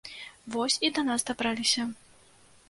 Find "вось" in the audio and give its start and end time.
0.55-0.77